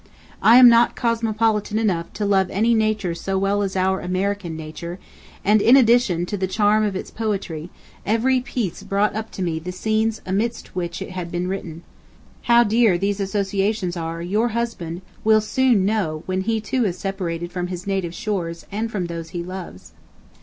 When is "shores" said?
18.15-18.65